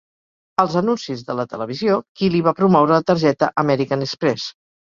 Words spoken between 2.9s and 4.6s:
la targeta American Express.